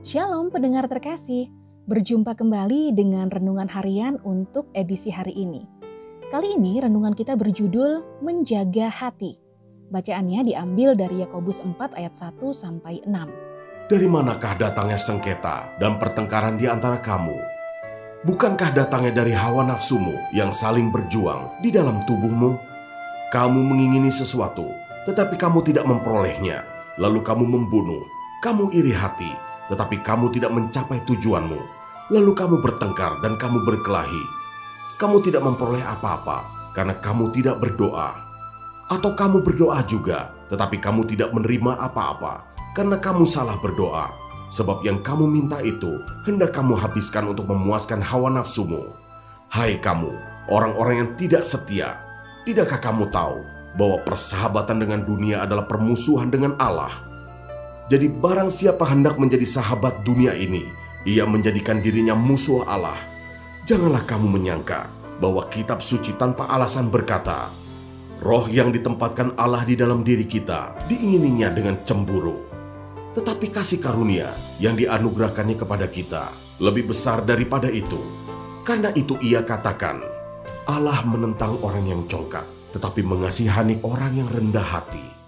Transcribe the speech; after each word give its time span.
Shalom 0.00 0.48
pendengar 0.48 0.88
terkasih, 0.88 1.52
berjumpa 1.84 2.32
kembali 2.32 2.96
dengan 2.96 3.28
renungan 3.28 3.68
harian 3.68 4.16
untuk 4.24 4.72
edisi 4.72 5.12
hari 5.12 5.36
ini. 5.36 5.68
Kali 6.32 6.56
ini 6.56 6.80
renungan 6.80 7.12
kita 7.12 7.36
berjudul 7.36 8.24
Menjaga 8.24 8.88
Hati. 8.88 9.36
Bacaannya 9.92 10.48
diambil 10.48 10.96
dari 10.96 11.20
Yakobus 11.20 11.60
4 11.60 12.00
ayat 12.00 12.16
1 12.16 12.32
sampai 12.48 13.04
6. 13.04 13.92
Dari 13.92 14.08
manakah 14.08 14.56
datangnya 14.56 14.96
sengketa 14.96 15.76
dan 15.76 16.00
pertengkaran 16.00 16.56
di 16.56 16.64
antara 16.64 16.96
kamu? 16.96 17.36
Bukankah 18.24 18.72
datangnya 18.72 19.20
dari 19.20 19.36
hawa 19.36 19.68
nafsumu 19.68 20.16
yang 20.32 20.48
saling 20.48 20.88
berjuang 20.88 21.60
di 21.60 21.68
dalam 21.68 22.00
tubuhmu? 22.08 22.56
Kamu 23.28 23.60
mengingini 23.68 24.08
sesuatu, 24.08 24.64
tetapi 25.04 25.36
kamu 25.36 25.60
tidak 25.60 25.84
memperolehnya. 25.84 26.64
Lalu 26.96 27.20
kamu 27.20 27.44
membunuh, 27.44 28.00
kamu 28.40 28.72
iri 28.72 28.96
hati, 28.96 29.49
tetapi 29.70 30.02
kamu 30.02 30.34
tidak 30.34 30.50
mencapai 30.50 30.98
tujuanmu. 31.06 31.60
Lalu 32.10 32.32
kamu 32.34 32.58
bertengkar 32.58 33.22
dan 33.22 33.38
kamu 33.38 33.62
berkelahi. 33.62 34.24
Kamu 34.98 35.22
tidak 35.22 35.46
memperoleh 35.46 35.86
apa-apa 35.86 36.42
karena 36.74 36.98
kamu 36.98 37.30
tidak 37.30 37.62
berdoa. 37.62 38.18
Atau 38.90 39.14
kamu 39.14 39.46
berdoa 39.46 39.86
juga, 39.86 40.34
tetapi 40.50 40.82
kamu 40.82 41.06
tidak 41.06 41.30
menerima 41.30 41.78
apa-apa 41.78 42.50
karena 42.74 42.98
kamu 42.98 43.22
salah 43.22 43.54
berdoa. 43.62 44.10
Sebab 44.50 44.82
yang 44.82 44.98
kamu 44.98 45.30
minta 45.30 45.62
itu 45.62 46.02
hendak 46.26 46.50
kamu 46.50 46.74
habiskan 46.74 47.30
untuk 47.30 47.46
memuaskan 47.46 48.02
hawa 48.02 48.34
nafsumu. 48.34 48.90
Hai 49.46 49.78
kamu, 49.78 50.10
orang-orang 50.50 51.06
yang 51.06 51.10
tidak 51.14 51.46
setia, 51.46 51.94
tidakkah 52.42 52.82
kamu 52.82 53.06
tahu 53.14 53.46
bahwa 53.78 54.02
persahabatan 54.02 54.82
dengan 54.82 55.06
dunia 55.06 55.46
adalah 55.46 55.70
permusuhan 55.70 56.34
dengan 56.34 56.58
Allah? 56.58 57.09
Jadi 57.90 58.06
barang 58.06 58.54
siapa 58.54 58.86
hendak 58.86 59.18
menjadi 59.18 59.42
sahabat 59.42 60.06
dunia 60.06 60.30
ini, 60.30 60.62
ia 61.02 61.26
menjadikan 61.26 61.82
dirinya 61.82 62.14
musuh 62.14 62.62
Allah. 62.62 62.94
Janganlah 63.66 64.06
kamu 64.06 64.30
menyangka 64.30 64.86
bahwa 65.18 65.50
kitab 65.50 65.82
suci 65.82 66.14
tanpa 66.14 66.46
alasan 66.54 66.86
berkata, 66.86 67.50
Roh 68.22 68.46
yang 68.46 68.70
ditempatkan 68.70 69.34
Allah 69.34 69.66
di 69.66 69.74
dalam 69.74 70.06
diri 70.06 70.22
kita 70.22 70.86
diingininya 70.86 71.50
dengan 71.50 71.82
cemburu. 71.82 72.38
Tetapi 73.18 73.50
kasih 73.50 73.82
karunia 73.82 74.38
yang 74.62 74.78
dianugerahkannya 74.78 75.58
kepada 75.58 75.90
kita 75.90 76.30
lebih 76.62 76.94
besar 76.94 77.26
daripada 77.26 77.66
itu. 77.66 77.98
Karena 78.62 78.94
itu 78.94 79.18
ia 79.18 79.42
katakan, 79.42 79.98
Allah 80.70 81.02
menentang 81.02 81.58
orang 81.58 81.90
yang 81.90 82.06
congkak, 82.06 82.46
tetapi 82.70 83.02
mengasihani 83.02 83.82
orang 83.82 84.14
yang 84.14 84.30
rendah 84.30 84.62
hati. 84.62 85.19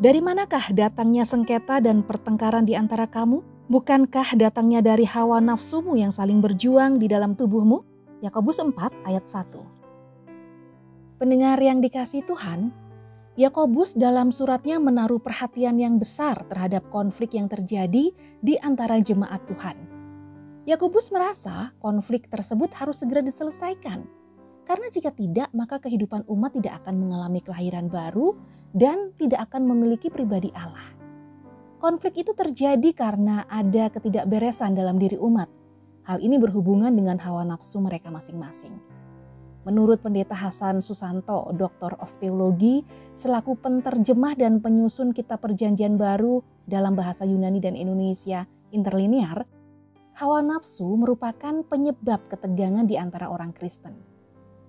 Dari 0.00 0.24
manakah 0.24 0.72
datangnya 0.72 1.28
sengketa 1.28 1.76
dan 1.76 2.00
pertengkaran 2.00 2.64
di 2.64 2.72
antara 2.72 3.04
kamu? 3.04 3.44
Bukankah 3.68 4.32
datangnya 4.32 4.80
dari 4.80 5.04
hawa 5.04 5.44
nafsumu 5.44 5.92
yang 5.92 6.08
saling 6.08 6.40
berjuang 6.40 6.96
di 6.96 7.04
dalam 7.04 7.36
tubuhmu? 7.36 7.84
Yakobus 8.24 8.64
4 8.64 8.72
ayat 9.04 9.28
1. 9.28 11.20
Pendengar 11.20 11.60
yang 11.60 11.84
dikasih 11.84 12.24
Tuhan, 12.24 12.72
Yakobus 13.36 13.92
dalam 13.92 14.32
suratnya 14.32 14.80
menaruh 14.80 15.20
perhatian 15.20 15.76
yang 15.76 16.00
besar 16.00 16.48
terhadap 16.48 16.88
konflik 16.88 17.36
yang 17.36 17.52
terjadi 17.52 18.16
di 18.40 18.54
antara 18.64 18.96
jemaat 19.04 19.44
Tuhan. 19.52 19.76
Yakobus 20.64 21.12
merasa 21.12 21.76
konflik 21.76 22.32
tersebut 22.32 22.72
harus 22.72 23.04
segera 23.04 23.20
diselesaikan. 23.20 24.08
Karena 24.64 24.88
jika 24.88 25.12
tidak, 25.12 25.52
maka 25.52 25.76
kehidupan 25.76 26.24
umat 26.24 26.56
tidak 26.56 26.80
akan 26.80 27.04
mengalami 27.04 27.44
kelahiran 27.44 27.92
baru 27.92 28.32
dan 28.70 29.14
tidak 29.18 29.50
akan 29.50 29.66
memiliki 29.66 30.10
pribadi 30.10 30.50
Allah. 30.54 30.84
Konflik 31.80 32.20
itu 32.20 32.36
terjadi 32.36 32.92
karena 32.92 33.48
ada 33.48 33.88
ketidakberesan 33.88 34.76
dalam 34.76 35.00
diri 35.00 35.16
umat. 35.16 35.48
Hal 36.04 36.20
ini 36.20 36.36
berhubungan 36.36 36.92
dengan 36.92 37.16
hawa 37.22 37.46
nafsu 37.46 37.80
mereka 37.80 38.12
masing-masing. 38.12 38.76
Menurut 39.64 40.00
Pendeta 40.00 40.32
Hasan 40.32 40.80
Susanto, 40.80 41.52
Doktor 41.52 41.92
of 42.00 42.16
Teologi, 42.16 42.80
selaku 43.12 43.60
penterjemah 43.60 44.32
dan 44.32 44.60
penyusun 44.60 45.12
kitab 45.12 45.44
perjanjian 45.44 46.00
baru 46.00 46.40
dalam 46.64 46.96
bahasa 46.96 47.28
Yunani 47.28 47.60
dan 47.60 47.76
Indonesia 47.76 48.48
interlinear, 48.72 49.44
hawa 50.16 50.40
nafsu 50.40 50.84
merupakan 50.96 51.64
penyebab 51.64 52.28
ketegangan 52.28 52.88
di 52.88 52.96
antara 52.96 53.28
orang 53.28 53.52
Kristen. 53.52 53.96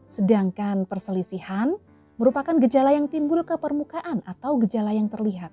Sedangkan 0.07 0.83
perselisihan 0.83 1.75
merupakan 2.21 2.53
gejala 2.61 2.93
yang 2.93 3.09
timbul 3.09 3.41
ke 3.41 3.57
permukaan 3.57 4.21
atau 4.29 4.61
gejala 4.61 4.93
yang 4.93 5.09
terlihat. 5.09 5.49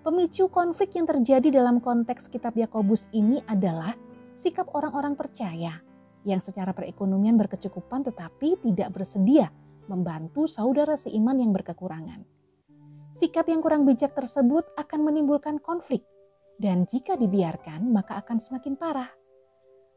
Pemicu 0.00 0.48
konflik 0.48 0.96
yang 0.96 1.04
terjadi 1.04 1.60
dalam 1.60 1.84
konteks 1.84 2.32
kitab 2.32 2.56
Yakobus 2.56 3.12
ini 3.12 3.44
adalah 3.44 3.92
sikap 4.32 4.72
orang-orang 4.72 5.12
percaya 5.12 5.76
yang 6.24 6.40
secara 6.40 6.72
perekonomian 6.72 7.36
berkecukupan 7.36 8.08
tetapi 8.08 8.56
tidak 8.64 8.88
bersedia 8.96 9.52
membantu 9.84 10.48
saudara 10.48 10.96
seiman 10.96 11.36
yang 11.36 11.52
berkekurangan. 11.52 12.24
Sikap 13.12 13.44
yang 13.52 13.60
kurang 13.60 13.84
bijak 13.84 14.16
tersebut 14.16 14.64
akan 14.80 15.12
menimbulkan 15.12 15.60
konflik 15.60 16.00
dan 16.56 16.88
jika 16.88 17.20
dibiarkan 17.20 17.84
maka 17.92 18.16
akan 18.24 18.40
semakin 18.40 18.80
parah. 18.80 19.12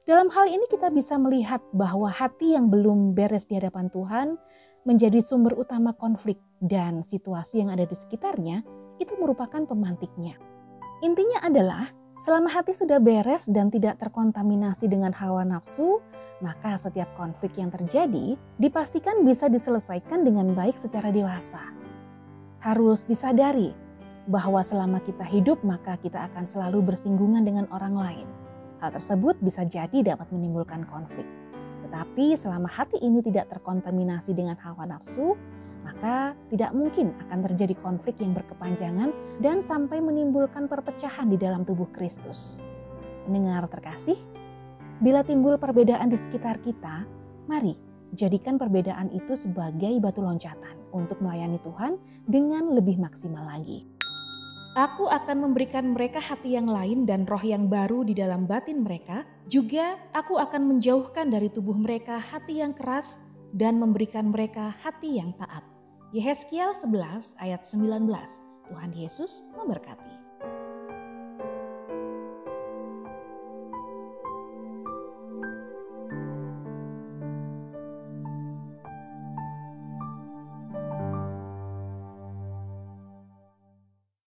Dalam 0.03 0.27
hal 0.27 0.51
ini 0.51 0.67
kita 0.67 0.91
bisa 0.91 1.15
melihat 1.15 1.63
bahwa 1.71 2.11
hati 2.11 2.59
yang 2.59 2.67
belum 2.67 3.15
beres 3.15 3.47
di 3.47 3.55
hadapan 3.55 3.87
Tuhan 3.87 4.35
menjadi 4.83 5.23
sumber 5.23 5.55
utama 5.55 5.95
konflik 5.95 6.39
dan 6.59 7.03
situasi 7.03 7.63
yang 7.63 7.71
ada 7.71 7.87
di 7.87 7.95
sekitarnya 7.95 8.63
itu 8.99 9.15
merupakan 9.19 9.63
pemantiknya. 9.63 10.35
Intinya 11.03 11.43
adalah 11.43 11.91
selama 12.19 12.51
hati 12.51 12.71
sudah 12.71 12.99
beres 13.03 13.51
dan 13.51 13.67
tidak 13.67 13.99
terkontaminasi 13.99 14.87
dengan 14.87 15.11
hawa 15.11 15.43
nafsu, 15.43 15.99
maka 16.39 16.75
setiap 16.79 17.11
konflik 17.15 17.59
yang 17.59 17.71
terjadi 17.71 18.39
dipastikan 18.59 19.23
bisa 19.27 19.51
diselesaikan 19.51 20.23
dengan 20.23 20.55
baik 20.55 20.75
secara 20.79 21.11
dewasa. 21.11 21.59
Harus 22.63 23.03
disadari 23.03 23.75
bahwa 24.27 24.63
selama 24.63 25.03
kita 25.03 25.27
hidup 25.27 25.59
maka 25.67 25.99
kita 25.99 26.31
akan 26.31 26.47
selalu 26.47 26.79
bersinggungan 26.95 27.43
dengan 27.43 27.67
orang 27.75 27.95
lain. 27.95 28.27
Hal 28.79 28.95
tersebut 28.95 29.39
bisa 29.43 29.67
jadi 29.67 30.15
dapat 30.15 30.31
menimbulkan 30.31 30.87
konflik. 30.87 31.42
Tetapi 31.83 32.39
selama 32.39 32.71
hati 32.71 32.99
ini 33.03 33.19
tidak 33.19 33.51
terkontaminasi 33.51 34.31
dengan 34.31 34.55
hawa 34.59 34.87
nafsu, 34.87 35.35
maka 35.83 36.31
tidak 36.47 36.71
mungkin 36.71 37.11
akan 37.27 37.39
terjadi 37.51 37.75
konflik 37.83 38.17
yang 38.23 38.31
berkepanjangan 38.31 39.11
dan 39.43 39.59
sampai 39.59 39.99
menimbulkan 39.99 40.71
perpecahan 40.71 41.27
di 41.27 41.35
dalam 41.35 41.67
tubuh 41.67 41.91
Kristus. 41.91 42.63
Pendengar 43.27 43.67
terkasih, 43.67 44.15
bila 45.03 45.21
timbul 45.27 45.59
perbedaan 45.59 46.07
di 46.07 46.15
sekitar 46.15 46.63
kita, 46.63 47.03
mari 47.51 47.75
jadikan 48.15 48.55
perbedaan 48.55 49.11
itu 49.11 49.35
sebagai 49.35 49.91
batu 49.99 50.23
loncatan 50.23 50.79
untuk 50.93 51.19
melayani 51.19 51.59
Tuhan 51.59 51.97
dengan 52.29 52.71
lebih 52.71 53.01
maksimal 53.01 53.43
lagi. 53.43 53.89
Aku 54.73 55.05
akan 55.05 55.37
memberikan 55.49 55.93
mereka 55.93 56.17
hati 56.17 56.57
yang 56.57 56.65
lain 56.65 57.05
dan 57.05 57.29
roh 57.29 57.41
yang 57.41 57.69
baru 57.69 58.01
di 58.01 58.17
dalam 58.17 58.49
batin 58.49 58.81
mereka. 58.81 59.21
Juga 59.51 59.99
aku 60.15 60.39
akan 60.39 60.75
menjauhkan 60.75 61.27
dari 61.27 61.51
tubuh 61.51 61.75
mereka 61.75 62.15
hati 62.15 62.63
yang 62.63 62.71
keras 62.71 63.19
dan 63.51 63.75
memberikan 63.77 64.31
mereka 64.31 64.71
hati 64.81 65.19
yang 65.19 65.35
taat. 65.35 65.61
Yehezkiel 66.15 66.71
11 66.71 67.35
ayat 67.41 67.61
19. 67.67 68.07
Tuhan 68.71 68.91
Yesus 68.95 69.43
memberkati. 69.59 70.22